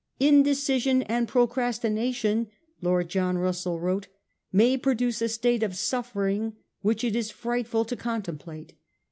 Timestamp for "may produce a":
4.51-5.29